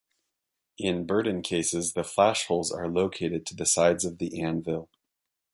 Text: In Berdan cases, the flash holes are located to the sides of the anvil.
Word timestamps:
In 0.79 1.05
Berdan 1.05 1.43
cases, 1.43 1.93
the 1.93 2.03
flash 2.03 2.47
holes 2.47 2.71
are 2.71 2.89
located 2.89 3.45
to 3.45 3.55
the 3.55 3.67
sides 3.67 4.03
of 4.03 4.17
the 4.17 4.41
anvil. 4.41 4.89